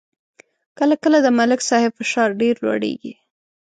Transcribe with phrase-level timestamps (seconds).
[0.77, 3.13] کله کله د ملک صاحب فشار ډېر لوړېږي.